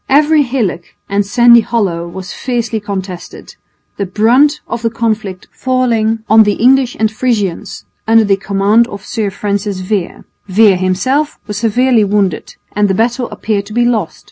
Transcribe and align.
Every 0.09 0.41
hillock 0.41 0.95
and 1.07 1.23
sandy 1.23 1.59
hollow 1.61 2.07
was 2.07 2.33
fiercely 2.33 2.79
contested, 2.79 3.53
the 3.97 4.07
brunt 4.07 4.59
of 4.67 4.81
the 4.81 4.89
conflict 4.89 5.47
falling 5.51 6.23
on 6.27 6.41
the 6.41 6.53
English 6.55 6.97
and 6.99 7.11
Frisians 7.11 7.85
under 8.07 8.23
the 8.23 8.35
command 8.35 8.87
of 8.87 9.05
Sir 9.05 9.29
Francis 9.29 9.81
Vere. 9.81 10.25
Vere 10.47 10.77
himself 10.77 11.37
was 11.45 11.57
severely 11.57 12.03
wounded, 12.03 12.55
and 12.75 12.87
the 12.87 12.95
battle 12.95 13.29
appeared 13.29 13.67
to 13.67 13.73
be 13.73 13.85
lost. 13.85 14.19